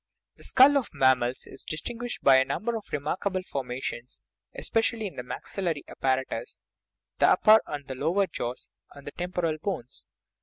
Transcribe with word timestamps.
The 0.37 0.43
skull 0.43 0.79
of 0.79 0.89
mammals 0.95 1.45
is 1.45 1.63
distinguished 1.63 2.23
by 2.23 2.37
a 2.37 2.43
number 2.43 2.75
of 2.75 2.87
re 2.91 2.97
markable 2.97 3.43
formations, 3.43 4.19
especially 4.55 5.05
in 5.05 5.15
the 5.15 5.21
maxillary 5.21 5.83
ap 5.87 5.99
paratus 5.99 6.57
(the 7.19 7.27
upper 7.29 7.59
and 7.67 7.87
lower 7.91 8.25
jaws, 8.25 8.67
and 8.95 9.05
the 9.05 9.11
temporal 9.11 9.59
bones). 9.59 10.07